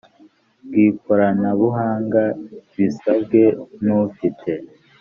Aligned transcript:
bw’ikoranabuhanga 0.65 2.21
bisabwe 2.75 3.41
n’ufite 3.83 4.51